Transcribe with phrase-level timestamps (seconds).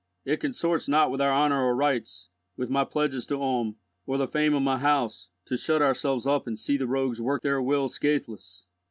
[0.25, 3.75] "It consorts not with our honour or rights, with my pledges to Ulm,
[4.07, 7.43] or the fame of my house, to shut ourselves up and see the rogues work
[7.43, 8.65] their will scatheless.